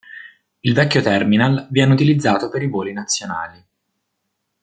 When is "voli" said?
2.67-2.91